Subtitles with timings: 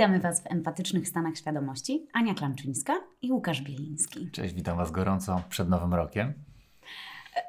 [0.00, 2.08] Witamy Was w empatycznych stanach świadomości.
[2.12, 4.30] Ania Klamczyńska i Łukasz Bieliński.
[4.30, 6.34] Cześć, witam Was gorąco przed Nowym Rokiem.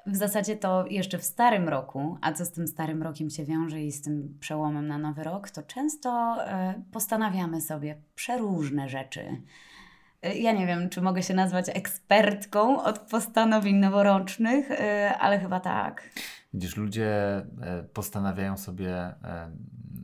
[0.05, 3.81] W zasadzie to jeszcze w starym roku, a co z tym starym rokiem się wiąże
[3.81, 9.41] i z tym przełomem na nowy rok, to często e, postanawiamy sobie przeróżne rzeczy.
[10.21, 15.59] E, ja nie wiem, czy mogę się nazwać ekspertką od postanowień noworocznych, e, ale chyba
[15.59, 16.09] tak.
[16.53, 17.11] Widzisz, ludzie
[17.93, 19.13] postanawiają sobie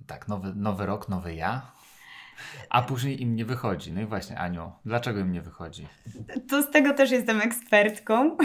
[0.08, 1.77] tak, nowy, nowy rok, nowy ja,
[2.70, 3.92] a później im nie wychodzi.
[3.92, 5.88] No i właśnie, Aniu, dlaczego im nie wychodzi?
[6.50, 8.38] To z tego też jestem ekspertką.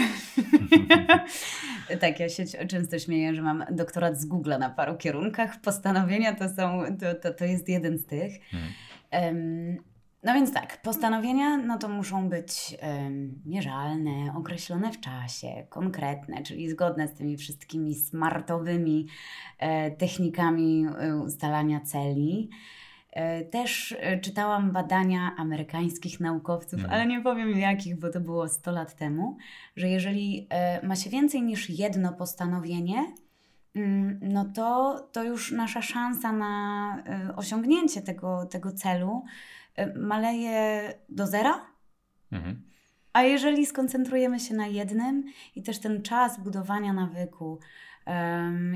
[2.01, 5.61] tak, ja się często śmieję, że mam doktorat z Google na paru kierunkach.
[5.61, 8.33] Postanowienia to są, to, to, to jest jeden z tych.
[8.51, 8.73] Hmm.
[9.11, 9.77] Um,
[10.23, 16.69] no więc tak, postanowienia no to muszą być um, mierzalne, określone w czasie, konkretne, czyli
[16.69, 19.07] zgodne z tymi wszystkimi smartowymi
[19.59, 22.49] e, technikami e, ustalania celi.
[23.13, 26.93] E, też e, czytałam badania amerykańskich naukowców, mhm.
[26.93, 29.37] ale nie powiem jakich, bo to było 100 lat temu,
[29.75, 33.13] że jeżeli e, ma się więcej niż jedno postanowienie,
[33.75, 37.03] mm, no to, to już nasza szansa na
[37.35, 39.23] osiągnięcie tego, tego celu
[39.95, 41.65] maleje do zera.
[42.31, 42.61] Mhm.
[43.13, 45.23] A jeżeli skoncentrujemy się na jednym
[45.55, 47.59] i też ten czas budowania nawyku,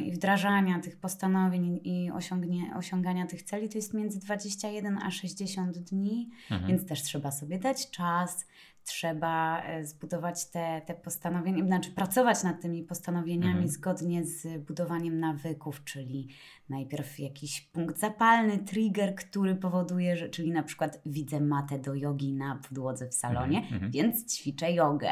[0.06, 5.78] i wdrażania tych postanowień i osiągnie, osiągania tych celi to jest między 21 a 60
[5.78, 6.68] dni, mhm.
[6.68, 8.46] więc też trzeba sobie dać czas,
[8.88, 13.68] trzeba e, zbudować te, te postanowienia, znaczy pracować nad tymi postanowieniami mhm.
[13.68, 16.28] zgodnie z budowaniem nawyków, czyli
[16.70, 22.34] najpierw jakiś punkt zapalny, trigger, który powoduje, że, czyli na przykład widzę matę do jogi
[22.34, 23.74] na podłodze w salonie, mhm.
[23.74, 23.92] mhm.
[23.92, 25.10] więc ćwiczę jogę.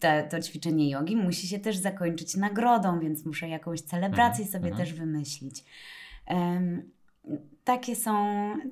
[0.00, 4.52] To, to ćwiczenie jogi musi się też zakończyć nagrodą, więc muszę jakąś celebrację mhm.
[4.52, 4.86] sobie mhm.
[4.86, 5.64] też wymyślić.
[6.28, 6.90] Um,
[7.64, 8.14] takie są,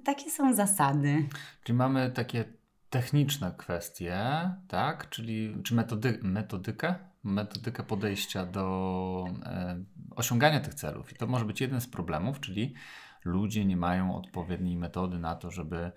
[0.04, 1.28] takie są zasady.
[1.62, 2.44] Czyli mamy takie
[2.94, 4.16] techniczne kwestie,
[4.68, 5.08] tak?
[5.10, 6.94] Czyli czy metody, metodykę?
[7.24, 9.84] Metodykę podejścia do e,
[10.16, 11.12] osiągania tych celów.
[11.12, 12.74] I to może być jeden z problemów, czyli
[13.24, 15.92] ludzie nie mają odpowiedniej metody na to, żeby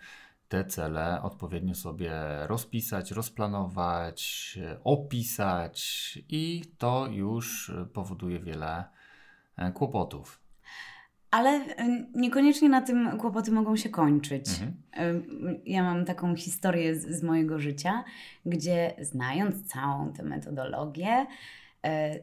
[0.50, 2.14] te cele odpowiednio sobie
[2.48, 8.84] rozpisać, rozplanować, opisać i to już powoduje wiele
[9.58, 10.47] e, kłopotów.
[11.32, 11.66] Ale y,
[12.16, 14.46] niekoniecznie na tym kłopoty mogą się kończyć.
[14.50, 15.16] Mhm.
[15.46, 18.04] Y, ja mam taką historię z, z, mojego życia,
[18.46, 21.26] gdzie znając całą tę metodologię,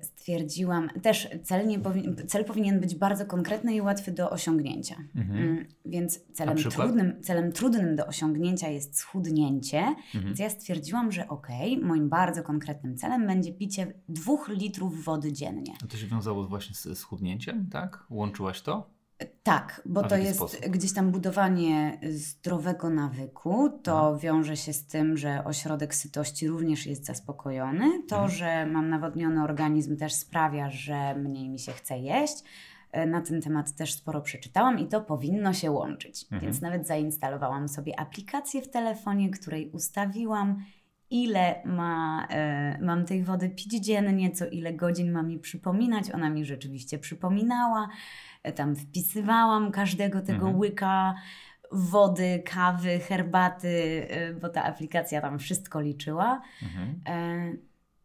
[0.02, 1.80] stwierdziłam, też cel, nie
[2.26, 4.96] cel powinien być bardzo konkretny i łatwy do osiągnięcia.
[5.16, 5.38] Mhm.
[5.38, 9.78] Mm, więc celem trudnym, celem trudnym do osiągnięcia jest schudnięcie.
[9.78, 10.24] Mhm.
[10.24, 15.32] Więc ja stwierdziłam, że okej, okay, moim bardzo konkretnym celem będzie picie dwóch litrów wody
[15.32, 15.72] dziennie.
[15.84, 18.06] A to się wiązało właśnie z schudnięciem, tak?
[18.10, 18.90] Łączyłaś to?
[19.42, 20.60] Tak, bo to jest sposób?
[20.60, 23.78] gdzieś tam budowanie zdrowego nawyku.
[23.82, 24.18] To mhm.
[24.18, 28.02] wiąże się z tym, że ośrodek sytości również jest zaspokojony.
[28.08, 28.30] To, mhm.
[28.30, 32.34] że mam nawodniony organizm też sprawia, że mniej mi się chce jeść.
[32.92, 36.22] E, na ten temat też sporo przeczytałam i to powinno się łączyć.
[36.22, 36.42] Mhm.
[36.42, 40.64] Więc nawet zainstalowałam sobie aplikację w telefonie, której ustawiłam
[41.10, 46.10] ile ma, e, mam tej wody pić dziennie, co ile godzin ma mi przypominać.
[46.10, 47.88] Ona mi rzeczywiście przypominała.
[48.44, 50.58] E, tam wpisywałam każdego tego mhm.
[50.58, 51.14] łyka
[51.72, 56.42] wody, kawy, herbaty, e, bo ta aplikacja tam wszystko liczyła.
[56.62, 57.00] Mhm.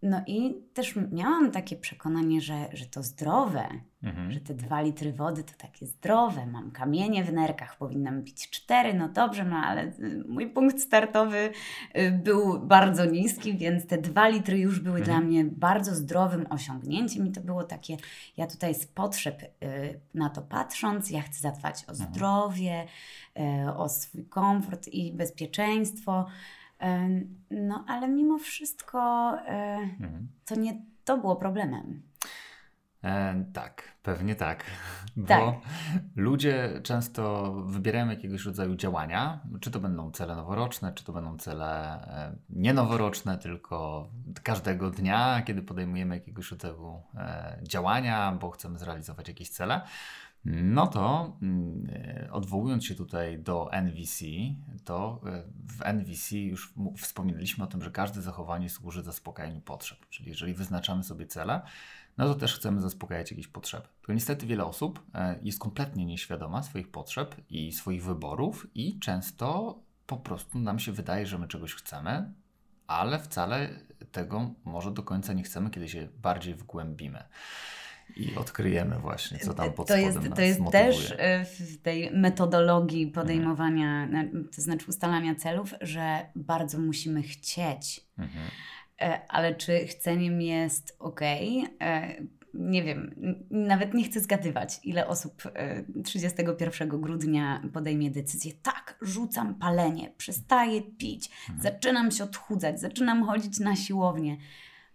[0.02, 3.68] No i też miałam takie przekonanie, że, że to zdrowe,
[4.04, 4.32] mhm.
[4.32, 6.46] że te dwa litry wody to takie zdrowe.
[6.46, 11.52] Mam kamienie w nerkach, powinnam pić cztery, no dobrze, no ale y, mój punkt startowy
[11.98, 15.18] y, był bardzo niski, więc te dwa litry już były mhm.
[15.18, 17.98] dla mnie bardzo zdrowym osiągnięciem i to było takie,
[18.38, 22.10] ja tutaj z potrzeb y, na to patrząc, ja chcę zadbać o mhm.
[22.10, 22.86] zdrowie,
[23.78, 26.26] o swój komfort i bezpieczeństwo.
[27.52, 29.00] No, ale mimo wszystko
[29.48, 30.28] e, mhm.
[30.46, 32.02] to nie to było problemem.
[33.04, 34.64] E, tak, pewnie tak.
[35.18, 35.56] Bo tak.
[36.16, 42.02] ludzie często wybierają jakiegoś rodzaju działania, czy to będą cele noworoczne, czy to będą cele
[42.08, 44.10] e, nie noworoczne, tylko
[44.44, 49.82] każdego dnia, kiedy podejmujemy jakiegoś rodzaju e, działania, bo chcemy zrealizować jakieś cele.
[50.46, 51.88] No to mm,
[52.32, 54.26] odwołując się tutaj do NVC,
[54.84, 60.10] to e, w NVC już wspominaliśmy o tym, że każde zachowanie służy zaspokajaniu potrzeb.
[60.10, 61.62] Czyli jeżeli wyznaczamy sobie cele,
[62.18, 63.88] no to też chcemy zaspokajać jakieś potrzeby.
[63.98, 69.80] Tylko niestety wiele osób e, jest kompletnie nieświadoma swoich potrzeb i swoich wyborów i często
[70.08, 72.34] po prostu nam się wydaje, że my czegoś chcemy,
[72.88, 73.70] ale wcale
[74.12, 77.24] tego może do końca nie chcemy, kiedy się bardziej wgłębimy.
[78.16, 80.94] I odkryjemy właśnie, co tam pod to jest, To jest motywuje.
[80.94, 84.50] też e, w tej metodologii podejmowania, mhm.
[84.56, 88.02] to znaczy ustalania celów, że bardzo musimy chcieć.
[88.18, 88.46] Mhm.
[89.02, 91.22] E, ale czy chceniem jest ok?
[92.54, 93.16] nie wiem,
[93.52, 95.44] nawet nie chcę zgadywać, ile osób
[96.04, 101.62] 31 grudnia podejmie decyzję, tak, rzucam palenie, przestaję pić, mhm.
[101.62, 104.38] zaczynam się odchudzać, zaczynam chodzić na siłownię.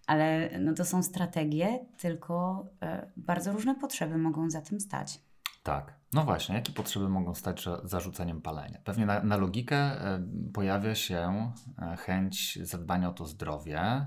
[0.06, 5.20] Ale no to są strategie, tylko e, bardzo różne potrzeby mogą za tym stać.
[5.62, 5.94] Tak.
[6.12, 8.78] No właśnie, jakie potrzeby mogą stać za rzuceniem palenia?
[8.84, 14.06] Pewnie na, na logikę e, pojawia się e, chęć zadbania o to zdrowie,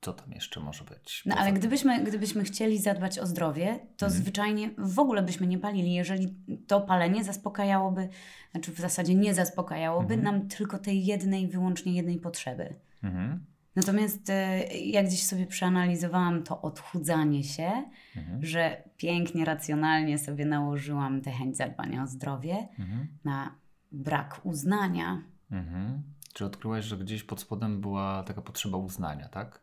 [0.00, 1.22] co tam jeszcze może być?
[1.26, 4.22] No ale gdybyśmy, gdybyśmy chcieli zadbać o zdrowie, to mhm.
[4.22, 8.08] zwyczajnie w ogóle byśmy nie palili, jeżeli to palenie zaspokajałoby,
[8.52, 10.22] znaczy w zasadzie nie zaspokajałoby mhm.
[10.22, 12.74] nam tylko tej jednej, wyłącznie jednej potrzeby.
[13.02, 13.44] Mhm.
[13.76, 17.84] Natomiast e, jak gdzieś sobie przeanalizowałam to odchudzanie się,
[18.16, 18.44] mhm.
[18.44, 23.08] że pięknie, racjonalnie sobie nałożyłam tę chęć zadbania o zdrowie mhm.
[23.24, 23.54] na
[23.92, 25.22] brak uznania.
[25.50, 26.02] Mhm.
[26.32, 29.60] Czy odkryłaś, że gdzieś pod spodem była taka potrzeba uznania, tak?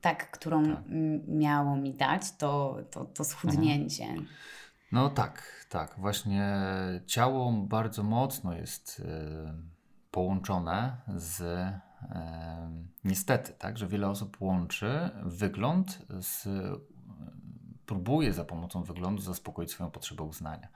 [0.00, 0.84] Tak, którą tak.
[1.28, 4.14] miało mi dać to, to, to schudnięcie.
[4.92, 5.94] No tak, tak.
[5.98, 6.56] Właśnie
[7.06, 9.04] ciało bardzo mocno jest y,
[10.10, 11.42] połączone z
[13.04, 16.48] niestety, tak, że wiele osób łączy wygląd z
[17.86, 20.68] próbuje za pomocą wyglądu zaspokoić swoją potrzebę uznania.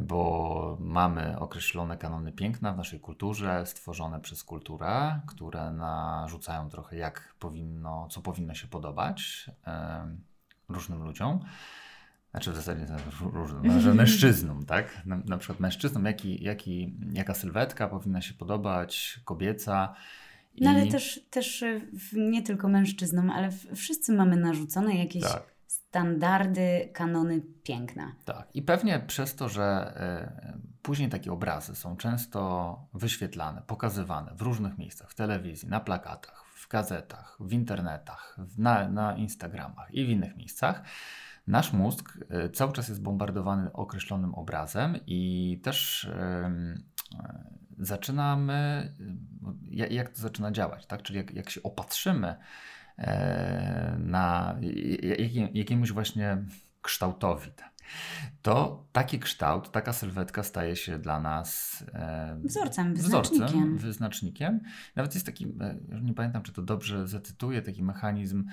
[0.00, 7.34] Bo mamy określone kanony piękna w naszej kulturze, stworzone przez kulturę, które narzucają trochę, jak
[7.38, 9.50] powinno, co powinno się podobać
[10.68, 11.40] różnym ludziom.
[12.34, 12.86] Znaczy w zasadzie
[13.20, 15.06] różnym, że mężczyznom, tak?
[15.06, 19.94] Na, na przykład mężczyznom, jaki, jaki, jaka sylwetka powinna się podobać, kobieca.
[20.54, 20.64] I...
[20.64, 21.64] No ale też, też
[22.12, 28.12] nie tylko mężczyznom, ale wszyscy mamy narzucone jakieś tak standardy, kanony piękna.
[28.24, 29.94] Tak, i pewnie przez to, że
[30.54, 36.44] y, później takie obrazy są często wyświetlane, pokazywane w różnych miejscach, w telewizji, na plakatach,
[36.54, 40.82] w gazetach, w internetach, na, na Instagramach i w innych miejscach,
[41.46, 46.14] nasz mózg y, cały czas jest bombardowany określonym obrazem i też y,
[47.78, 48.92] zaczynamy,
[49.70, 51.02] jak to zaczyna działać, tak?
[51.02, 52.36] Czyli jak, jak się opatrzymy
[52.98, 54.56] E, na
[55.54, 56.38] jakiemuś właśnie
[56.82, 57.50] kształtowi.
[58.42, 63.48] To taki kształt, taka sylwetka staje się dla nas e, wzorcem, wyznacznikiem.
[63.48, 64.60] wzorcem, wyznacznikiem.
[64.96, 68.44] Nawet jest taki, e, nie pamiętam czy to dobrze zatytuję, taki mechanizm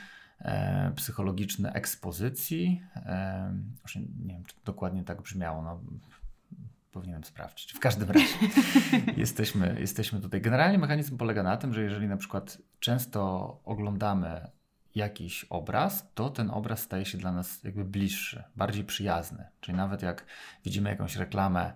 [0.42, 2.84] e, psychologiczny ekspozycji.
[2.96, 3.54] E,
[4.26, 5.62] nie wiem, czy dokładnie tak brzmiało.
[5.62, 5.82] No,
[6.92, 7.74] Powinienem sprawdzić.
[7.74, 8.28] W każdym razie
[9.18, 10.42] jesteśmy, jesteśmy tutaj.
[10.42, 14.48] Generalnie mechanizm polega na tym, że jeżeli na przykład często oglądamy
[14.96, 19.48] jakiś obraz, to ten obraz staje się dla nas jakby bliższy, bardziej przyjazny.
[19.62, 20.26] Czyli nawet jak
[20.66, 21.74] widzimy jakąś reklamę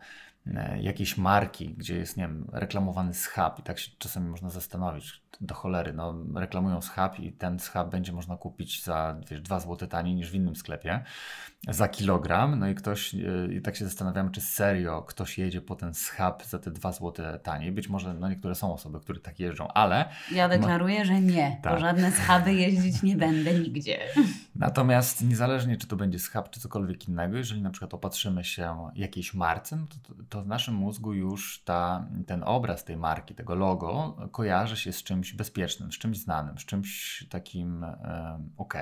[0.81, 5.55] jakiejś marki, gdzie jest, nie wiem, reklamowany schab i tak się czasami można zastanowić, do
[5.55, 10.15] cholery, no reklamują schab i ten schab będzie można kupić za wiesz, 2 zł taniej
[10.15, 11.03] niż w innym sklepie
[11.67, 15.75] za kilogram, no i ktoś, yy, i tak się zastanawiamy, czy serio ktoś jedzie po
[15.75, 17.71] ten schab za te 2 zł taniej.
[17.71, 20.05] Być może, no niektóre są osoby, które tak jeżdżą, ale...
[20.31, 21.73] Ja deklaruję, no, że nie, tak.
[21.73, 23.99] po żadne schaby jeździć nie będę nigdzie.
[24.55, 29.33] Natomiast niezależnie, czy to będzie schab, czy cokolwiek innego, jeżeli na przykład opatrzymy się jakiejś
[29.33, 34.17] marce, no to, to w naszym mózgu już ta, ten obraz tej marki, tego logo
[34.31, 37.85] kojarzy się z czymś bezpiecznym, z czymś znanym, z czymś takim
[38.57, 38.73] ok.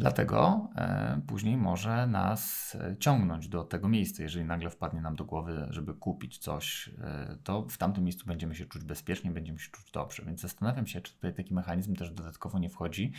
[0.00, 4.22] Dlatego e, później może nas e, ciągnąć do tego miejsca.
[4.22, 8.54] Jeżeli nagle wpadnie nam do głowy, żeby kupić coś, e, to w tamtym miejscu będziemy
[8.54, 10.22] się czuć bezpiecznie, będziemy się czuć dobrze.
[10.26, 13.12] Więc zastanawiam się, czy tutaj taki mechanizm też dodatkowo nie wchodzi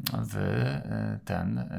[0.00, 0.36] w
[1.24, 1.70] ten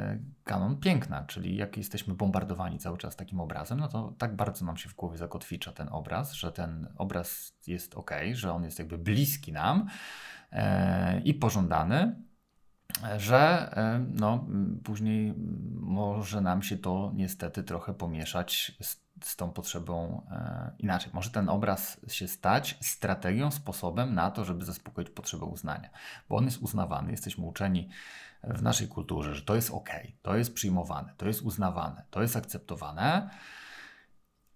[0.43, 4.77] kanon piękna, czyli jak jesteśmy bombardowani cały czas takim obrazem, no to tak bardzo nam
[4.77, 8.97] się w głowie zakotwicza ten obraz, że ten obraz jest ok, że on jest jakby
[8.97, 9.87] bliski nam
[11.23, 12.15] i pożądany,
[13.17, 13.73] że
[14.13, 14.45] no,
[14.83, 15.33] później
[15.79, 21.11] może nam się to niestety trochę pomieszać z, z tą potrzebą e, inaczej.
[21.13, 25.89] Może ten obraz się stać strategią, sposobem na to, żeby zaspokoić potrzebę uznania,
[26.29, 27.11] bo on jest uznawany.
[27.11, 27.89] Jesteśmy uczeni
[28.43, 29.89] w naszej kulturze, że to jest ok,
[30.21, 33.29] to jest przyjmowane, to jest uznawane, to jest akceptowane.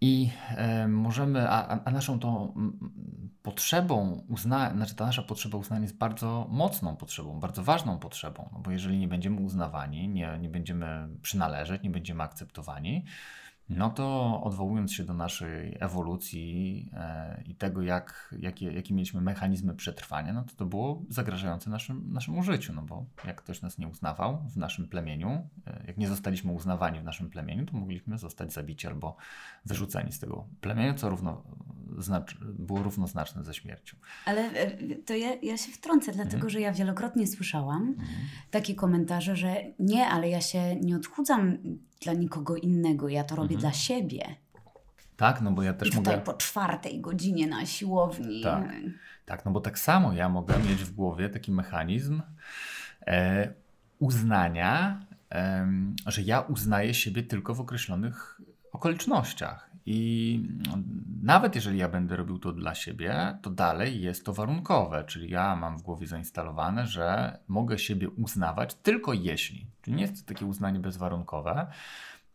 [0.02, 2.54] I e, możemy, a, a, naszą tą
[3.42, 8.60] potrzebą uznania, znaczy ta nasza potrzeba uznania jest bardzo mocną potrzebą, bardzo ważną potrzebą, no
[8.60, 13.06] bo jeżeli nie będziemy uznawani, nie, nie będziemy przynależeć, nie będziemy akceptowani,
[13.70, 19.76] no to odwołując się do naszej ewolucji e, i tego, jak, jakie, jakie mieliśmy mechanizmy
[19.76, 23.88] przetrwania, no to to było zagrażające naszym, naszemu życiu, no bo jak ktoś nas nie
[23.88, 28.54] uznawał w naszym plemieniu, e, jak nie zostaliśmy uznawani w naszym plemieniu, to mogliśmy zostać
[28.54, 29.18] zabici albo
[29.66, 31.44] wyrzuceni z tego plemienia, co równo,
[32.60, 33.98] było równoznaczne ze śmiercią.
[34.26, 36.50] Ale e, to ja, ja się wtrącę, dlatego mhm.
[36.50, 38.08] że ja wielokrotnie słyszałam mhm.
[38.52, 41.58] takie komentarze, że nie, ale ja się nie odchudzam
[42.02, 43.62] dla nikogo innego, ja to robię mhm.
[43.62, 44.36] dla siebie.
[45.18, 46.26] Tak, no bo ja też I tutaj mogę...
[46.26, 48.42] po czwartej godzinie na siłowni.
[48.42, 48.72] Tak.
[49.26, 52.22] tak, no bo tak samo ja mogę mieć w głowie taki mechanizm
[53.08, 53.54] e,
[54.00, 55.00] uznania,
[55.32, 55.68] e,
[56.06, 59.67] że ja uznaję siebie tylko w określonych okolicznościach.
[59.90, 60.44] I
[61.24, 65.56] nawet jeżeli ja będę robił to dla siebie, to dalej jest to warunkowe, czyli ja
[65.56, 69.68] mam w głowie zainstalowane, że mogę siebie uznawać tylko jeśli.
[69.82, 71.68] Czyli nie jest to takie uznanie bezwarunkowe,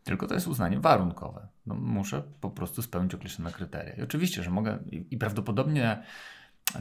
[0.03, 1.47] tylko to jest uznanie warunkowe.
[1.65, 3.93] No, muszę po prostu spełnić określone kryteria.
[3.93, 6.03] I oczywiście, że mogę i, prawdopodobnie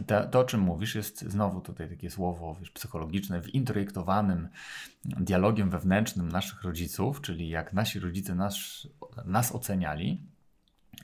[0.07, 4.49] te, to, o czym mówisz, jest znowu tutaj takie słowo wiesz, psychologiczne, wintrojektowanym
[5.05, 8.89] dialogiem wewnętrznym naszych rodziców, czyli jak nasi rodzice nas,
[9.25, 10.32] nas oceniali,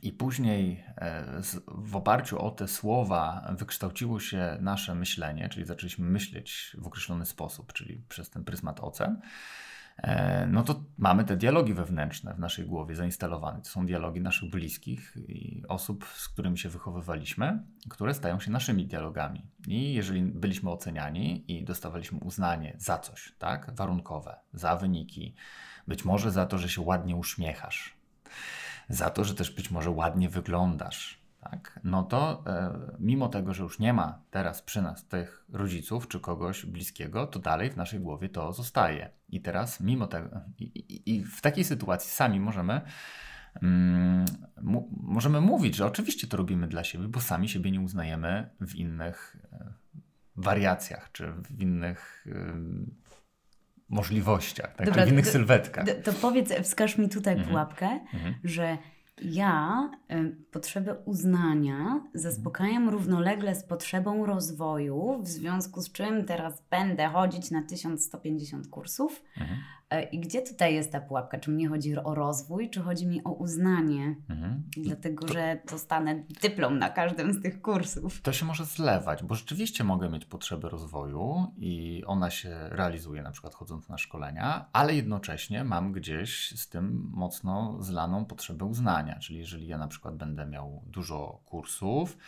[0.02, 1.25] i później e,
[1.69, 7.73] w oparciu o te słowa wykształciło się nasze myślenie, czyli zaczęliśmy myśleć w określony sposób,
[7.73, 9.21] czyli przez ten pryzmat ocen.
[10.02, 13.61] E, no to mamy te dialogi wewnętrzne w naszej głowie zainstalowane.
[13.61, 18.87] To są dialogi naszych bliskich i osób, z którymi się wychowywaliśmy, które stają się naszymi
[18.87, 19.47] dialogami.
[19.69, 25.35] I jeżeli byliśmy oceniani i dostawaliśmy uznanie za coś, tak, warunkowe, za wyniki,
[25.87, 27.99] być może za to, że się ładnie uśmiechasz,
[28.88, 31.80] za to, że też być może ładnie wyglądasz, tak?
[31.85, 36.21] no to e, mimo tego, że już nie ma teraz przy nas tych rodziców czy
[36.21, 39.11] kogoś bliskiego, to dalej w naszej głowie to zostaje.
[39.28, 42.80] I teraz mimo tego, i, i, i w takiej sytuacji sami możemy
[43.62, 44.25] mm,
[44.90, 49.37] możemy mówić, że oczywiście to robimy dla siebie, bo sami siebie nie uznajemy w innych
[49.52, 49.73] e,
[50.37, 52.26] wariacjach, czy w innych
[53.88, 54.87] możliwościach, tak?
[54.87, 55.87] Dobra, w innych to, sylwetkach.
[55.87, 57.50] To, to, powiedz, wskaż mi tutaj mhm.
[57.50, 58.35] pułapkę, mhm.
[58.45, 58.78] że
[59.23, 67.09] ja y, potrzebę uznania zaspokajam równolegle z potrzebą rozwoju, w związku z czym teraz będę
[67.09, 69.23] chodzić na 1150 kursów.
[69.37, 69.59] Mhm.
[69.90, 71.38] E, I gdzie tutaj jest ta pułapka?
[71.38, 74.16] Czy mnie chodzi o rozwój, czy chodzi mi o uznanie?
[74.28, 74.62] Mhm.
[74.76, 78.23] Dlatego, to, że dostanę dyplom na każdym z tych kursów.
[78.23, 83.30] To się może zlewać, bo rzeczywiście mogę mieć potrzebę rozwoju i ona się realizuje na
[83.30, 89.18] przykład chodząc na szkolenia, ale jednocześnie mam gdzieś z tym mocno zlaną potrzebę uznania.
[89.18, 92.18] Czyli jeżeli ja na przykład będę miał dużo kursów,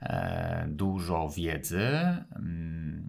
[0.00, 1.88] e, dużo wiedzy,
[2.36, 3.08] mm,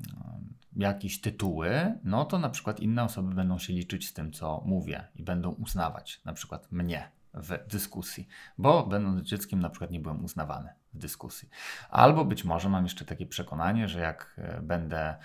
[0.79, 5.07] jakieś tytuły, no to na przykład inne osoby będą się liczyć z tym, co mówię
[5.15, 10.25] i będą uznawać na przykład mnie w dyskusji, bo będąc dzieckiem na przykład nie byłem
[10.25, 11.49] uznawany w dyskusji.
[11.89, 15.15] Albo być może mam jeszcze takie przekonanie, że jak e, będę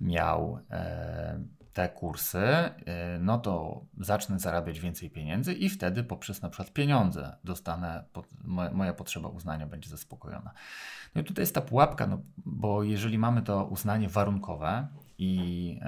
[0.00, 1.40] miał e,
[1.80, 2.72] te kursy, e,
[3.20, 8.04] no to zacznę zarabiać więcej pieniędzy i wtedy poprzez na przykład pieniądze dostanę,
[8.72, 10.52] moja potrzeba uznania będzie zaspokojona.
[11.14, 15.80] No i tutaj jest ta pułapka, no, bo jeżeli mamy to uznanie warunkowe i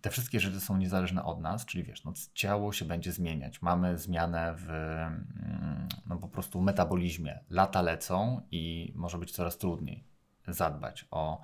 [0.00, 3.62] te wszystkie rzeczy są niezależne od nas, czyli wiesz, no, ciało się będzie zmieniać.
[3.62, 7.38] Mamy zmianę w mm, no, po prostu metabolizmie.
[7.50, 10.04] Lata lecą i może być coraz trudniej
[10.48, 11.40] zadbać o,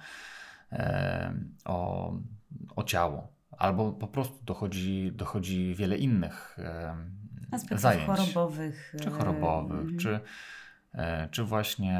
[1.64, 2.12] o,
[2.76, 3.37] o ciało.
[3.58, 6.58] Albo po prostu dochodzi, dochodzi wiele innych
[7.50, 8.06] Aspektów zajęć.
[8.06, 8.94] chorobowych.
[9.00, 9.98] Czy chorobowych, mm.
[9.98, 10.20] czy
[10.92, 11.98] E, czy właśnie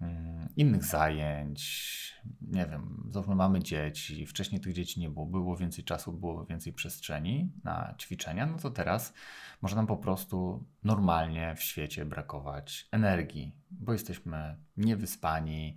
[0.00, 1.94] mm, innych zajęć.
[2.42, 6.72] Nie wiem, załóżmy mamy dzieci, wcześniej tych dzieci nie było, było więcej czasu, było więcej
[6.72, 9.14] przestrzeni na ćwiczenia, no to teraz
[9.62, 15.76] może nam po prostu normalnie w świecie brakować energii, bo jesteśmy niewyspani,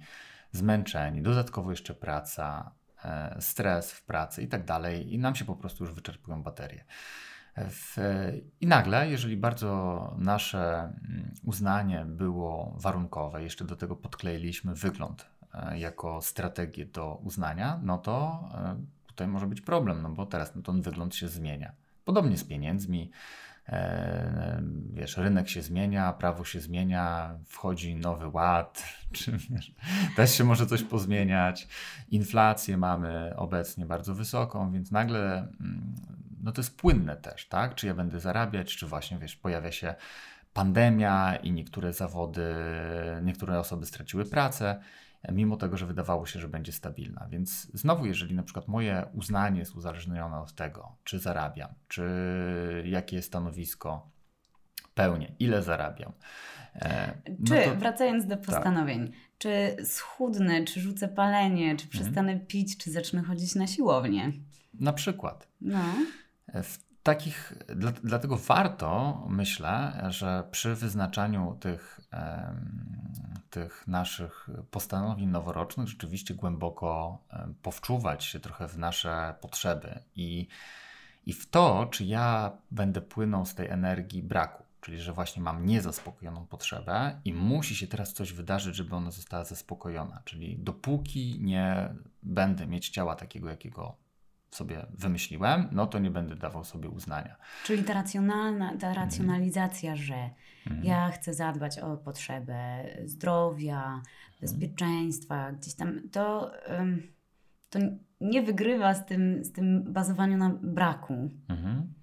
[0.52, 2.72] zmęczeni, dodatkowo jeszcze praca,
[3.40, 6.84] stres w pracy i tak dalej, i nam się po prostu już wyczerpują baterie.
[7.58, 7.98] W,
[8.62, 15.80] I nagle, jeżeli bardzo nasze mm, uznanie było warunkowe, jeszcze do tego podkleiliśmy wygląd e,
[15.80, 18.76] jako strategię do uznania, no to e,
[19.08, 21.72] tutaj może być problem, no bo teraz no, ten wygląd się zmienia.
[22.06, 23.12] Podobnie z pieniędzmi.
[23.70, 24.62] E,
[24.94, 28.84] wiesz, rynek się zmienia, prawo się zmienia, wchodzi nowy ład,
[29.14, 29.72] czy wiesz,
[30.16, 31.68] też się może coś pozmieniać.
[32.12, 35.96] Inflację mamy obecnie bardzo wysoką, więc nagle mm,
[36.44, 37.76] no to jest płynne też, tak?
[37.76, 39.96] Czy ja będę zarabiać, czy właśnie, wiesz, pojawia się
[40.54, 42.54] pandemia i niektóre zawody,
[43.24, 44.80] niektóre osoby straciły pracę,
[45.32, 47.28] mimo tego, że wydawało się, że będzie stabilna.
[47.30, 52.04] Więc znowu, jeżeli na przykład moje uznanie jest uzależnione od tego, czy zarabiam, czy
[52.86, 54.12] jakie jest stanowisko
[54.94, 56.12] pełnię, ile zarabiam.
[56.76, 58.46] E, no czy, to, wracając do tak.
[58.46, 59.18] postanowień, tak.
[59.38, 61.90] czy schudnę, czy rzucę palenie, czy mhm.
[61.90, 64.32] przestanę pić, czy zacznę chodzić na siłownię?
[64.74, 65.48] Na przykład.
[65.62, 65.80] No.
[66.48, 72.00] E, w takich, dla, dlatego warto, myślę, że przy wyznaczaniu tych,
[73.50, 77.18] tych naszych postanowień noworocznych rzeczywiście głęboko
[77.62, 80.48] powczuwać się trochę w nasze potrzeby i,
[81.26, 84.64] i w to, czy ja będę płynął z tej energii braku.
[84.82, 89.44] Czyli, że właśnie mam niezaspokojoną potrzebę i musi się teraz coś wydarzyć, żeby ona została
[89.44, 90.22] zaspokojona.
[90.26, 94.07] Czyli dopóki nie będę mieć ciała takiego, jakiego
[94.52, 97.36] sobie wymyśliłem, no to nie będę dawał sobie uznania.
[97.64, 100.04] Czyli ta racjonalna, ta racjonalizacja, mm.
[100.04, 100.30] że
[100.68, 100.84] mm.
[100.84, 104.04] ja chcę zadbać o potrzebę zdrowia, mhm.
[104.42, 106.52] bezpieczeństwa, gdzieś tam, to,
[107.70, 107.80] to
[108.22, 111.32] nie wygrywa z tym, z tym bazowaniu na braku.
[111.48, 111.97] Mm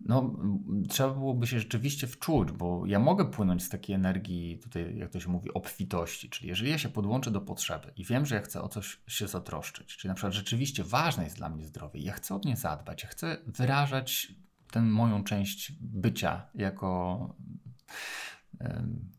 [0.00, 0.36] no,
[0.88, 5.20] trzeba byłoby się rzeczywiście wczuć, bo ja mogę płynąć z takiej energii, tutaj jak to
[5.20, 8.62] się mówi, obfitości, czyli jeżeli ja się podłączę do potrzeby i wiem, że ja chcę
[8.62, 12.34] o coś się zatroszczyć, czyli na przykład rzeczywiście ważne jest dla mnie zdrowie, ja chcę
[12.34, 14.34] o nie zadbać, ja chcę wyrażać
[14.70, 17.34] tę moją część bycia jako,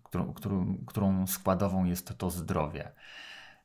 [0.03, 2.91] którą, którą, którą składową jest to zdrowie.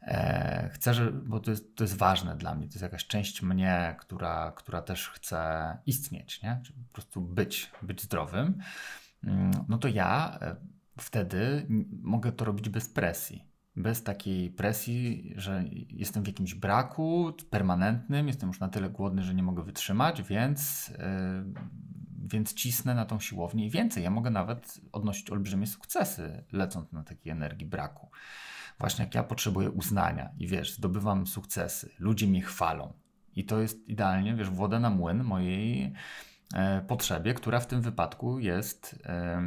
[0.07, 3.43] E, chcę, że, bo to jest, to jest ważne dla mnie, to jest jakaś część
[3.43, 6.61] mnie, która, która też chce istnieć, nie?
[6.65, 8.59] Czyli po prostu być, być zdrowym,
[9.25, 10.57] mm, no to ja e,
[10.99, 11.67] wtedy
[12.03, 13.45] mogę to robić bez presji.
[13.77, 19.35] Bez takiej presji, że jestem w jakimś braku permanentnym, jestem już na tyle głodny, że
[19.35, 20.97] nie mogę wytrzymać, więc, yy,
[22.29, 24.05] więc cisnę na tą siłownię i więcej.
[24.05, 28.11] Ja mogę nawet odnosić olbrzymie sukcesy, lecąc na takiej energii braku
[28.79, 32.93] właśnie jak ja potrzebuję uznania i wiesz, zdobywam sukcesy, ludzie mnie chwalą.
[33.37, 35.93] I to jest idealnie, wiesz, woda na młyn mojej
[36.55, 39.43] e, potrzebie, która w tym wypadku jest e,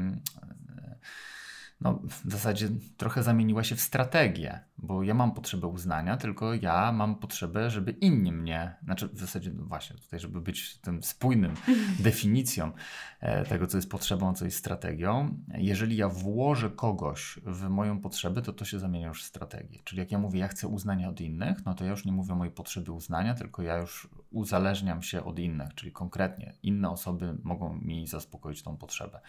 [1.81, 6.91] no, w zasadzie trochę zamieniła się w strategię, bo ja mam potrzebę uznania, tylko ja
[6.91, 11.53] mam potrzebę, żeby inni mnie, znaczy w zasadzie, no właśnie, tutaj, żeby być tym spójnym
[11.99, 12.71] definicją
[13.19, 15.37] e, tego, co jest potrzebą, co jest strategią.
[15.57, 19.79] Jeżeli ja włożę kogoś w moją potrzebę, to to się zamienia już w strategię.
[19.83, 22.33] Czyli jak ja mówię, ja chcę uznania od innych, no to ja już nie mówię
[22.33, 27.37] o mojej potrzeby uznania, tylko ja już uzależniam się od innych, czyli konkretnie inne osoby
[27.43, 29.21] mogą mi zaspokoić tą potrzebę.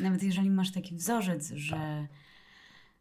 [0.00, 2.25] Nawet jeżeli masz taki wzorzec, że, tak.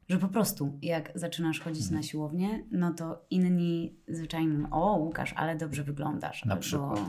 [0.09, 2.01] Że po prostu jak zaczynasz chodzić mhm.
[2.01, 6.45] na siłownię, no to inni zwyczajnie mówią, o Łukasz, ale dobrze wyglądasz.
[6.45, 6.99] Na przykład.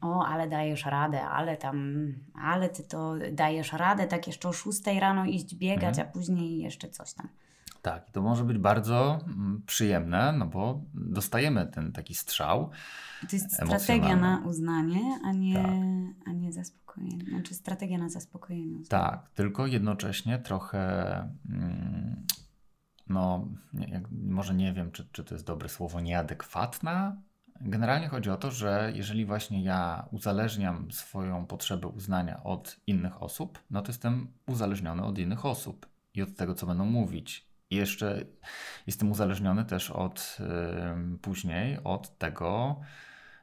[0.00, 4.80] O, ale dajesz radę, ale tam, ale ty to dajesz radę tak jeszcze o 6
[5.00, 6.08] rano iść biegać, mhm.
[6.08, 7.28] a później jeszcze coś tam.
[7.86, 12.70] Tak, to może być bardzo mm, przyjemne, no bo dostajemy ten taki strzał.
[13.30, 16.28] To jest strategia na uznanie, a nie, tak.
[16.28, 17.24] a nie zaspokojenie.
[17.24, 18.78] Znaczy strategia na zaspokojenie.
[18.88, 20.78] Tak, tylko jednocześnie trochę,
[21.50, 22.26] mm,
[23.08, 23.48] no,
[24.10, 27.16] może nie wiem, czy, czy to jest dobre słowo, nieadekwatna.
[27.60, 33.58] Generalnie chodzi o to, że jeżeli właśnie ja uzależniam swoją potrzebę uznania od innych osób,
[33.70, 38.24] no to jestem uzależniony od innych osób i od tego, co będą mówić i jeszcze
[38.86, 40.38] jestem uzależniony też od
[41.22, 42.80] później od tego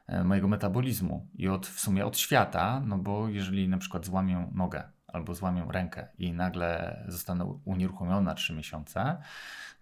[0.08, 4.48] y, mojego metabolizmu i od w sumie od świata, no bo jeżeli na przykład złamię
[4.54, 9.22] nogę albo złamię rękę i nagle zostanę unieruchomiony na 3 miesiące,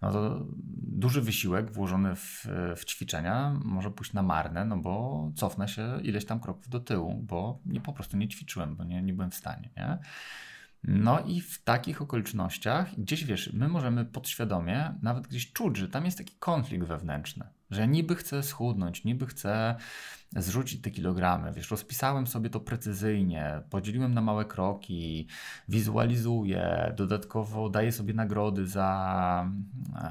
[0.01, 0.45] no to
[0.77, 6.25] duży wysiłek włożony w, w ćwiczenia może pójść na marne, no bo cofnę się ileś
[6.25, 9.35] tam kroków do tyłu, bo nie, po prostu nie ćwiczyłem, bo nie, nie byłem w
[9.35, 9.69] stanie.
[9.77, 9.97] Nie?
[10.83, 16.05] No i w takich okolicznościach, gdzieś wiesz, my możemy podświadomie nawet gdzieś czuć, że tam
[16.05, 19.75] jest taki konflikt wewnętrzny, że ja niby chcę schudnąć, niby chcę
[20.35, 25.27] zrzucić te kilogramy, wiesz, rozpisałem sobie to precyzyjnie, podzieliłem na małe kroki,
[25.69, 29.49] wizualizuję, dodatkowo daję sobie nagrody za...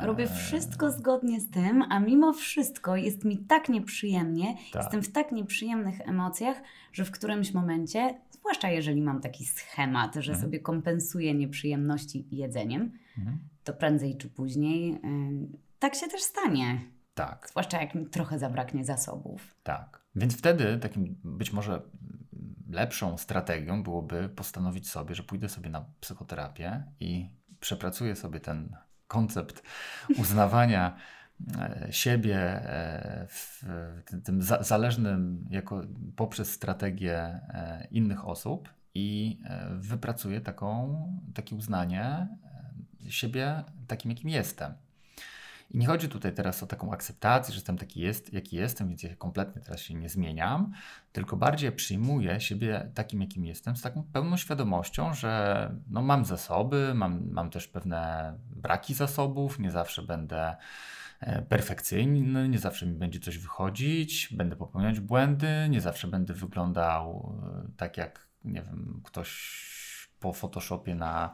[0.01, 4.83] E, Robię wszystko zgodnie z tym, a mimo wszystko jest mi tak nieprzyjemnie, tak.
[4.83, 10.33] jestem w tak nieprzyjemnych emocjach, że w którymś momencie zwłaszcza jeżeli mam taki schemat, że
[10.33, 10.41] mhm.
[10.41, 13.39] sobie kompensuję nieprzyjemności jedzeniem, mhm.
[13.65, 14.99] to prędzej czy później y,
[15.79, 16.81] tak się też stanie.
[17.15, 17.47] Tak.
[17.51, 19.55] Zwłaszcza jak mi trochę zabraknie zasobów.
[19.63, 20.03] Tak.
[20.15, 21.83] Więc wtedy takim być może
[22.71, 29.63] lepszą strategią byłoby postanowić sobie, że pójdę sobie na psychoterapię i przepracuję sobie ten koncept
[30.23, 30.97] uznawania
[31.59, 33.65] E, siebie e, w
[34.25, 35.83] tym zależnym jako
[36.17, 39.39] poprzez strategię e, innych osób i
[39.71, 41.03] wypracuję taką,
[41.35, 42.29] takie uznanie
[43.09, 44.73] siebie takim, jakim jestem.
[45.73, 49.03] I nie chodzi tutaj teraz o taką akceptację, że jestem taki jest, jaki jestem, więc
[49.03, 50.73] ja kompletnie teraz się nie zmieniam,
[51.13, 56.93] tylko bardziej przyjmuję siebie takim, jakim jestem, z taką pełną świadomością, że no, mam zasoby,
[56.95, 60.57] mam, mam też pewne braki zasobów, nie zawsze będę
[61.21, 67.37] e, perfekcyjny, nie zawsze mi będzie coś wychodzić, będę popełniać błędy, nie zawsze będę wyglądał
[67.67, 69.82] e, tak, jak nie wiem, ktoś
[70.23, 71.31] po Photoshopie na,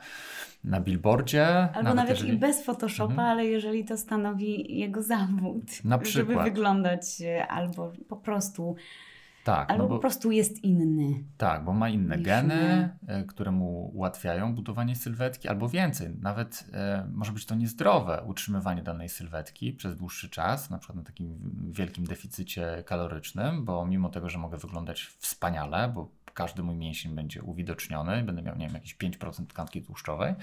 [0.64, 1.46] na billboardzie.
[1.46, 2.34] Albo nawet, nawet jeżeli...
[2.34, 3.28] i bez Photoshopa, mhm.
[3.28, 5.84] ale jeżeli to stanowi jego zawód.
[5.84, 6.28] Na przykład.
[6.28, 8.76] Żeby wyglądać e, albo po prostu
[9.48, 11.24] tak, Albo no bo, po prostu jest inny.
[11.36, 12.54] Tak, bo ma inne geny,
[13.02, 13.14] my.
[13.14, 16.08] E, które mu ułatwiają budowanie sylwetki, albo więcej.
[16.20, 21.02] Nawet e, może być to niezdrowe utrzymywanie danej sylwetki przez dłuższy czas, na przykład na
[21.02, 21.38] takim
[21.72, 27.42] wielkim deficycie kalorycznym, bo mimo tego, że mogę wyglądać wspaniale, bo każdy mój mięsień będzie
[27.42, 30.34] uwidoczniony, będę miał, nie wiem, jakieś 5% tkanki tłuszczowej,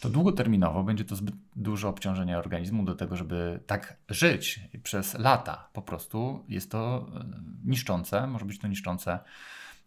[0.00, 5.68] to długoterminowo będzie to zbyt duże obciążenie organizmu do tego, żeby tak żyć przez lata.
[5.72, 7.24] Po prostu jest to e,
[7.64, 9.18] niszczące, może być to niszczące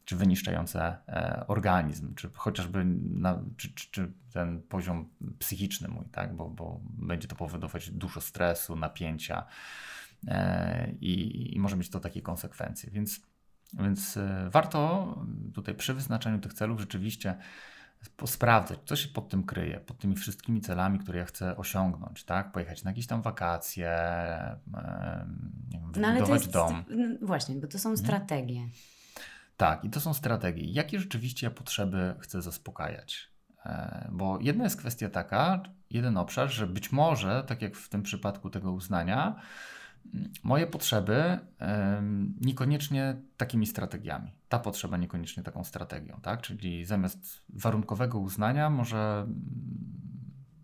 [0.06, 6.36] czy wyniszczające e, organizm, czy chociażby na, czy, czy, czy, ten poziom psychiczny mój, tak?
[6.36, 9.46] bo, bo będzie to powodować dużo stresu, napięcia
[10.28, 12.92] e, i, i może mieć to takie konsekwencje.
[12.92, 13.22] Więc
[13.74, 15.16] więc e, warto
[15.54, 17.36] tutaj przy wyznaczaniu tych celów rzeczywiście
[18.26, 22.52] sprawdzać, co się pod tym kryje, pod tymi wszystkimi celami, które ja chcę osiągnąć, tak?
[22.52, 23.90] Pojechać na jakieś tam wakacje,
[25.72, 26.84] nie wiem, no, wybudować no, dom.
[27.22, 28.08] Właśnie, bo to są mhm.
[28.08, 28.70] strategie.
[29.58, 30.72] Tak, i to są strategie.
[30.72, 33.30] Jakie rzeczywiście ja potrzeby chcę zaspokajać?
[33.66, 38.04] E, bo jedna jest kwestia taka, jeden obszar, że być może, tak jak w tym
[38.04, 39.36] przypadku tego uznania,
[40.44, 41.40] moje potrzeby
[42.42, 44.32] niekoniecznie takimi strategiami.
[44.50, 46.42] Ta potrzeba niekoniecznie taką strategią, tak?
[46.42, 49.28] Czyli zamiast warunkowego uznania, może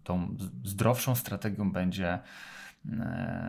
[0.04, 2.20] tą zdrowszą strategią będzie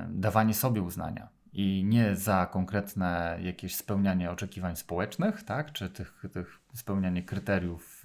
[0.08, 1.28] dawanie sobie uznania.
[1.52, 5.72] I nie za konkretne jakieś spełnianie oczekiwań społecznych, tak?
[5.72, 8.04] czy tych, tych spełnianie kryteriów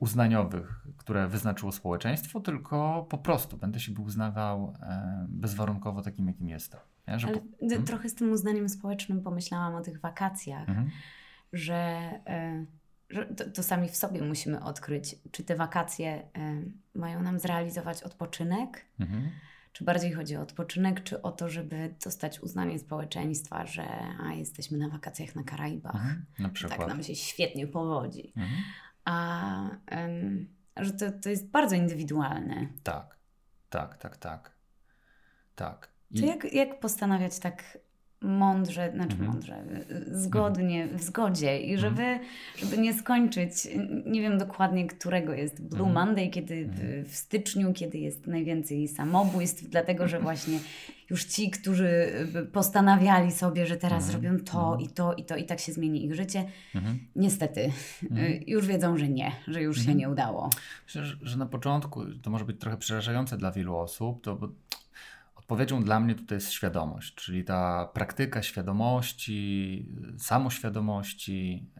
[0.00, 6.80] uznaniowych, które wyznaczyło społeczeństwo, tylko po prostu będę się uznawał e, bezwarunkowo takim, jakim jestem.
[7.06, 7.40] Ja, Ale po...
[7.68, 7.84] hmm?
[7.84, 10.90] trochę z tym uznaniem społecznym pomyślałam o tych wakacjach, mhm.
[11.52, 11.74] że,
[12.26, 12.64] e,
[13.10, 16.62] że to, to, sami w sobie musimy odkryć, czy te wakacje e,
[16.94, 19.30] mają nam zrealizować odpoczynek, mhm.
[19.72, 23.84] czy bardziej chodzi o odpoczynek, czy o to, żeby dostać uznanie społeczeństwa, że
[24.20, 25.94] a, jesteśmy na wakacjach na Karaibach.
[25.94, 26.24] Mhm.
[26.38, 26.78] Na przykład.
[26.78, 28.32] Tak nam się świetnie powodzi.
[29.04, 32.68] A um, że to, to jest bardzo indywidualne.
[32.82, 33.18] Tak,
[33.70, 34.52] tak, tak, tak.
[35.54, 35.88] Tak.
[36.10, 36.20] I...
[36.20, 37.78] To jak, jak postanawiać tak
[38.22, 39.30] mądrze, znaczy mhm.
[39.30, 39.62] mądrze,
[40.12, 42.28] zgodnie, w zgodzie i żeby, mhm.
[42.56, 43.68] żeby nie skończyć,
[44.06, 46.06] nie wiem dokładnie którego jest Blue mhm.
[46.06, 47.04] Monday, kiedy w, mhm.
[47.04, 50.58] w, styczniu, kiedy jest najwięcej samobójstw, dlatego że właśnie
[51.10, 52.12] już ci, którzy
[52.52, 54.12] postanawiali sobie, że teraz mhm.
[54.12, 54.80] zrobią to mhm.
[54.80, 56.44] i to i to i tak się zmieni ich życie,
[57.16, 57.72] niestety
[58.46, 60.50] już wiedzą, że nie, że już się nie udało.
[60.86, 64.48] Myślę, że, że na początku to może być trochę przerażające dla wielu osób, to bo
[65.50, 71.70] Odpowiedzią dla mnie tutaj jest świadomość, czyli ta praktyka świadomości, samoświadomości,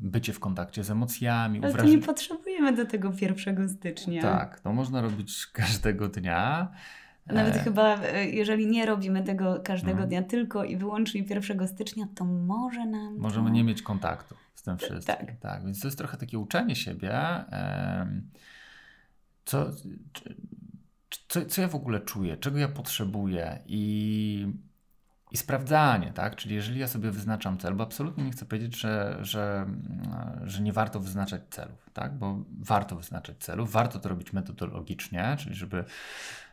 [0.00, 1.58] bycie w kontakcie z emocjami.
[1.58, 1.90] Ale uwraż...
[1.90, 4.22] nie potrzebujemy do tego 1 stycznia.
[4.22, 6.72] Tak, to można robić każdego dnia.
[7.26, 7.58] Nawet e...
[7.58, 10.08] chyba, e, jeżeli nie robimy tego każdego hmm.
[10.08, 13.18] dnia tylko i wyłącznie 1 stycznia, to może nam.
[13.18, 13.54] Możemy to...
[13.54, 15.16] nie mieć kontaktu z tym wszystkim.
[15.16, 15.36] Tak.
[15.40, 15.64] tak.
[15.64, 17.12] Więc to jest trochę takie uczenie siebie.
[17.12, 18.20] E...
[19.44, 19.70] Co,
[21.28, 24.46] co, co ja w ogóle czuję, czego ja potrzebuję i,
[25.32, 26.36] i sprawdzanie, tak?
[26.36, 29.66] Czyli jeżeli ja sobie wyznaczam cel, bo absolutnie nie chcę powiedzieć, że, że,
[30.44, 32.18] że nie warto wyznaczać celów, tak?
[32.18, 35.84] Bo warto wyznaczać celów, warto to robić metodologicznie, czyli żeby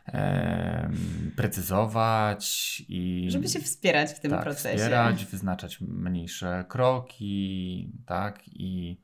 [0.08, 0.90] e,
[1.36, 3.28] precyzować i...
[3.30, 4.78] Żeby się wspierać w tym tak, procesie.
[4.78, 8.40] wspierać, wyznaczać mniejsze kroki, tak?
[8.46, 8.98] I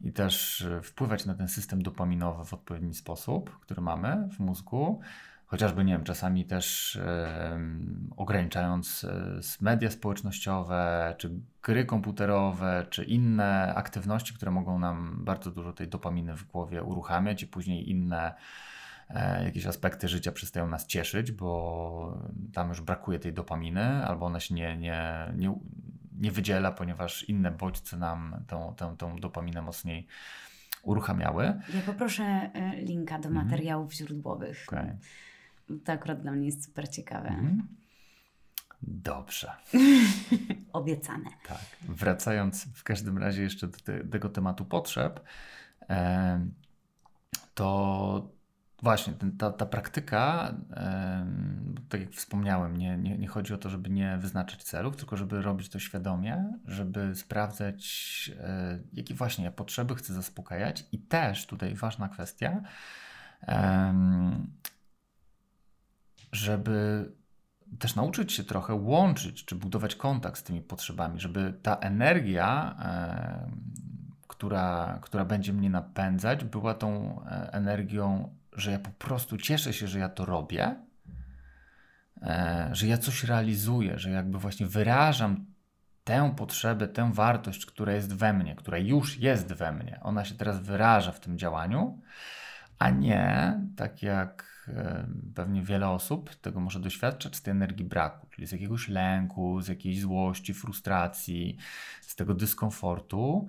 [0.00, 5.00] i też e, wpływać na ten system dopaminowy w odpowiedni sposób, który mamy w mózgu.
[5.50, 7.60] Chociażby, nie wiem, czasami też e,
[8.16, 11.30] ograniczając e, media społecznościowe, czy
[11.62, 17.42] gry komputerowe, czy inne aktywności, które mogą nam bardzo dużo tej dopaminy w głowie uruchamiać
[17.42, 18.34] i później inne
[19.08, 22.18] e, jakieś aspekty życia przestają nas cieszyć, bo
[22.52, 25.54] tam już brakuje tej dopaminy, albo ona się nie, nie, nie,
[26.20, 30.06] nie wydziela, ponieważ inne bodźce nam tą, tą, tą dopaminę mocniej
[30.82, 31.44] uruchamiały.
[31.44, 33.46] Ja poproszę e, linka do mhm.
[33.46, 34.64] materiałów źródłowych.
[34.68, 34.98] Okay.
[35.84, 37.28] To akurat dla mnie jest super ciekawe.
[37.28, 37.68] Mhm.
[38.82, 39.52] Dobrze.
[40.72, 41.30] Obiecane.
[41.48, 41.60] Tak.
[41.88, 45.20] Wracając w każdym razie jeszcze do te, tego tematu potrzeb,
[47.54, 48.39] to
[48.82, 50.54] właśnie, ta, ta praktyka,
[51.88, 55.42] tak jak wspomniałem, nie, nie, nie chodzi o to, żeby nie wyznaczać celów, tylko żeby
[55.42, 60.84] robić to świadomie, żeby sprawdzać, e, jakie właśnie potrzeby chcę zaspokajać.
[60.92, 62.60] I też tutaj ważna kwestia,
[66.32, 67.08] żeby
[67.78, 72.76] też nauczyć się trochę łączyć, czy budować kontakt z tymi potrzebami, żeby ta energia,
[74.28, 79.88] która, która będzie mnie napędzać, była tą e, energią że ja po prostu cieszę się,
[79.88, 80.76] że ja to robię,
[82.22, 85.46] e, że ja coś realizuję, że jakby właśnie wyrażam
[86.04, 90.00] tę potrzebę, tę wartość, która jest we mnie, która już jest we mnie.
[90.02, 92.00] Ona się teraz wyraża w tym działaniu,
[92.78, 98.26] a nie tak jak e, pewnie wiele osób tego może doświadczać z tej energii braku,
[98.30, 101.56] czyli z jakiegoś lęku, z jakiejś złości, frustracji,
[102.00, 103.48] z tego dyskomfortu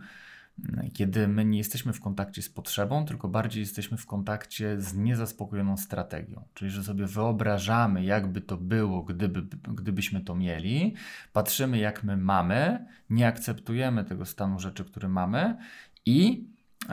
[0.94, 5.78] kiedy my nie jesteśmy w kontakcie z potrzebą, tylko bardziej jesteśmy w kontakcie z niezaspokojoną
[5.78, 6.44] strategią.
[6.54, 10.96] Czyli, że sobie wyobrażamy, jakby to było, gdyby, gdybyśmy to mieli,
[11.34, 15.58] patrzymy, jak my mamy, nie akceptujemy tego stanu rzeczy, który mamy
[16.06, 16.48] i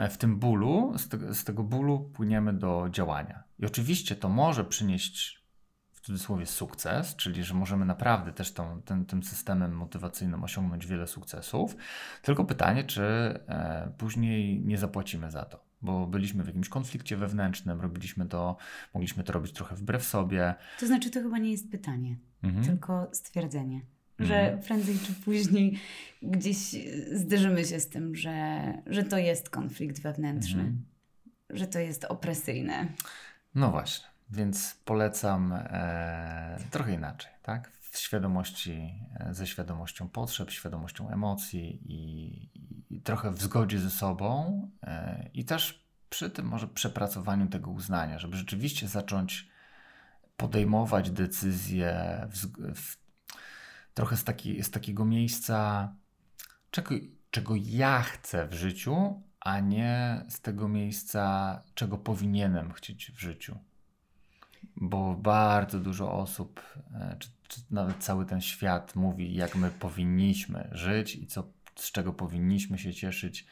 [0.09, 3.43] w tym bólu, z, te, z tego bólu płyniemy do działania.
[3.59, 5.38] I oczywiście to może przynieść
[6.09, 11.75] cudzysłowie sukces, czyli że możemy naprawdę też tą, ten, tym systemem motywacyjnym osiągnąć wiele sukcesów.
[12.21, 17.81] Tylko pytanie, czy e, później nie zapłacimy za to, bo byliśmy w jakimś konflikcie wewnętrznym,
[17.81, 18.57] robiliśmy to,
[18.93, 20.55] mogliśmy to robić trochę wbrew sobie.
[20.79, 22.65] To znaczy, to chyba nie jest pytanie, mhm.
[22.65, 23.81] tylko stwierdzenie.
[24.19, 24.61] Że mhm.
[24.61, 25.79] prędzej czy później
[26.21, 26.75] gdzieś
[27.11, 30.85] zderzymy się z tym, że, że to jest konflikt wewnętrzny, mhm.
[31.49, 32.87] że to jest opresyjne.
[33.55, 34.08] No właśnie.
[34.31, 37.71] Więc polecam e, trochę inaczej, tak?
[37.71, 42.49] W świadomości, e, ze świadomością potrzeb, świadomością emocji i,
[42.95, 48.19] i trochę w zgodzie ze sobą e, i też przy tym może przepracowaniu tego uznania,
[48.19, 49.49] żeby rzeczywiście zacząć
[50.37, 52.97] podejmować decyzje w, w,
[53.93, 55.93] trochę z, taki, z takiego miejsca,
[56.71, 56.95] czego,
[57.31, 63.59] czego ja chcę w życiu, a nie z tego miejsca, czego powinienem chcieć w życiu
[64.75, 66.61] bo bardzo dużo osób,
[66.93, 71.43] e, czy, czy, nawet cały ten świat mówi, jak my powinniśmy żyć i co,
[71.75, 73.47] z czego powinniśmy się cieszyć,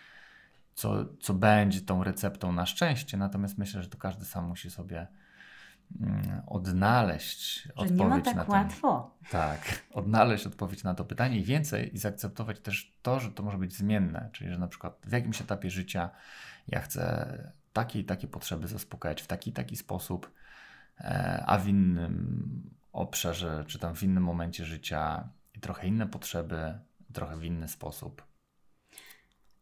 [0.76, 3.18] co, co będzie tą receptą na szczęście.
[3.18, 5.08] Natomiast myślę, że to każdy sam musi sobie
[6.02, 8.52] mm, odnaleźć że odpowiedź nie ma tak na to.
[8.52, 9.12] łatwo.
[9.32, 9.60] Tak,
[9.94, 13.74] odnaleźć odpowiedź na to pytanie i więcej i zaakceptować też to, że to może być
[13.74, 16.10] zmienne, czyli że na przykład w jakimś etapie życia
[16.68, 20.32] ja chcę takie i takie potrzeby zaspokajać w taki i taki sposób,
[21.46, 26.80] a w innym obszarze, czy tam w innym momencie życia i trochę inne potrzeby,
[27.14, 28.28] trochę w inny sposób.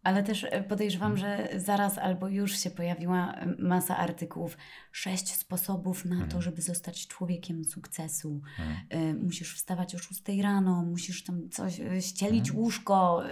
[0.05, 4.57] Ale też e, podejrzewam, że zaraz albo już się pojawiła e, masa artykułów.
[4.91, 6.41] Sześć sposobów na to, mhm.
[6.41, 8.41] żeby zostać człowiekiem sukcesu.
[8.59, 9.23] Mhm.
[9.23, 12.59] Musisz wstawać o 6 rano, musisz tam coś ścielić mhm.
[12.59, 13.23] łóżko,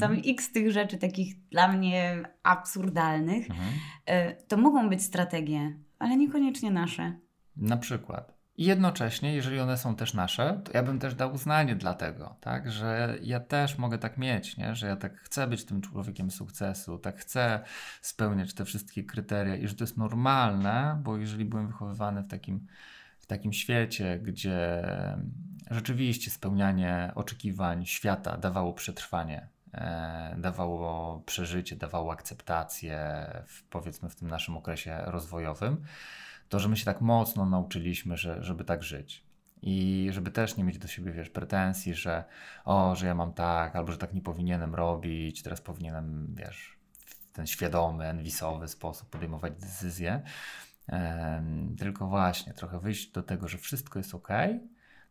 [0.00, 3.46] tam x tych rzeczy takich dla mnie absurdalnych.
[4.48, 7.18] To mogą być strategie, ale niekoniecznie nasze.
[7.60, 8.40] Na przykład.
[8.56, 12.36] I jednocześnie, jeżeli one są też nasze, to ja bym też dał uznanie dla tego,
[12.40, 12.70] tak?
[12.70, 14.74] że ja też mogę tak mieć, nie?
[14.74, 17.60] że ja tak chcę być tym człowiekiem sukcesu, tak chcę
[18.02, 22.66] spełniać te wszystkie kryteria i że to jest normalne, bo jeżeli byłem wychowywany w takim,
[23.18, 24.82] w takim świecie, gdzie
[25.70, 34.28] rzeczywiście spełnianie oczekiwań świata dawało przetrwanie, e, dawało przeżycie, dawało akceptację, w, powiedzmy w tym
[34.28, 35.84] naszym okresie rozwojowym,
[36.50, 39.24] to, że my się tak mocno nauczyliśmy, że, żeby tak żyć.
[39.62, 42.24] I żeby też nie mieć do siebie, wiesz, pretensji, że
[42.64, 47.32] o, że ja mam tak, albo że tak nie powinienem robić, teraz powinienem, wiesz, w
[47.32, 50.22] ten świadomy, enwisowy sposób podejmować decyzje.
[50.88, 54.28] Ehm, tylko właśnie trochę wyjść do tego, że wszystko jest ok,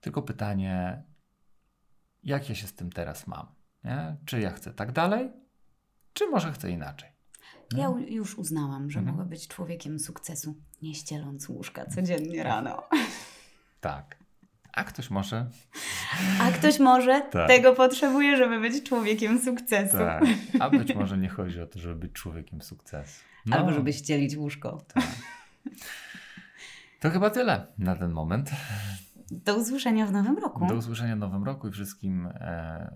[0.02, 1.04] tylko pytanie,
[2.24, 3.48] jak ja się z tym teraz mam?
[3.84, 4.16] Nie?
[4.26, 5.32] Czy ja chcę tak dalej,
[6.14, 7.19] czy może chcę inaczej?
[7.78, 9.18] Ja już uznałam, że mhm.
[9.18, 12.84] mogę być człowiekiem sukcesu, nie ścieląc łóżka codziennie rano.
[13.82, 14.20] Tak.
[14.74, 15.50] A ktoś może.
[16.42, 17.48] A ktoś może tak.
[17.48, 19.98] tego potrzebuje, żeby być człowiekiem sukcesu.
[19.98, 20.24] Tak.
[20.60, 23.24] A być może nie chodzi o to, żeby być człowiekiem sukcesu.
[23.46, 23.58] No.
[23.58, 24.82] Albo żeby ścielić łóżko.
[24.94, 25.04] Tak.
[27.00, 28.52] To chyba tyle na ten moment.
[29.32, 30.66] Do usłyszenia w nowym roku.
[30.68, 32.92] Do usłyszenia w nowym roku i wszystkim e,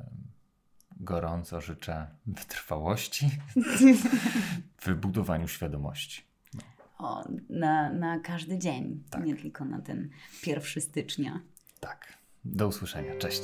[0.99, 3.29] gorąco życzę wytrwałości
[4.77, 6.23] w wybudowaniu świadomości.
[6.53, 6.61] No.
[6.97, 9.25] O, na, na każdy dzień, tak.
[9.25, 10.09] nie tylko na ten
[10.47, 11.39] 1 stycznia.
[11.79, 12.17] Tak.
[12.45, 13.17] Do usłyszenia.
[13.17, 13.43] Cześć.